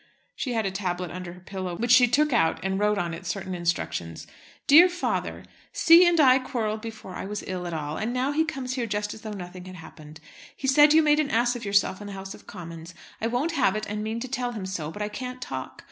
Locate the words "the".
12.07-12.13